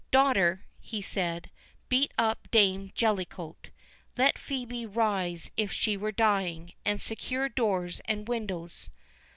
"Daughter," 0.09 0.65
he 0.79 0.99
said, 1.03 1.51
"beat 1.87 2.11
up 2.17 2.49
dame 2.49 2.91
Jellicot—Let 2.95 4.33
Phœbe 4.37 4.87
rise 4.95 5.51
if 5.55 5.71
she 5.71 5.95
were 5.95 6.11
dying, 6.11 6.73
and 6.83 6.99
secure 6.99 7.47
doors 7.47 7.99
and 8.05 8.27
windows." 8.27 8.89